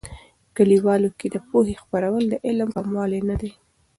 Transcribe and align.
کلیوالو 0.55 1.09
کې 1.19 1.27
د 1.31 1.37
پوهې 1.49 1.75
خپرول، 1.83 2.23
د 2.29 2.35
علم 2.45 2.69
کموالی 2.77 3.21
نه 3.29 3.35
دي. 3.41 3.51